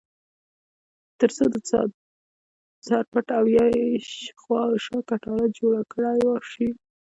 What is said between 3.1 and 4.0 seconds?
پټ او یا یې